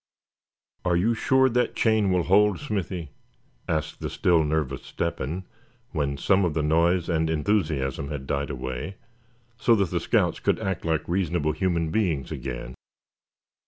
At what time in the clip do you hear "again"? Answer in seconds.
12.31-12.73